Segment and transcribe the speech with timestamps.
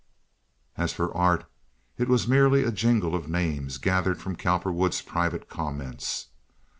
[0.77, 1.45] As for art,
[1.99, 6.29] it was merely a jingle of names gathered from Cowperwood's private comments.